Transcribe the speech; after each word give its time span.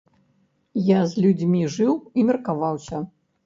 Я 0.87 0.99
з 1.11 1.27
людзьмі 1.27 1.61
жыў 1.77 1.95
і 2.19 2.27
меркаваўся. 2.33 3.07